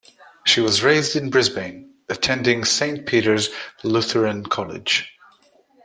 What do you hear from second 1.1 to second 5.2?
in Brisbane, attending Saint Peter's Lutheran College.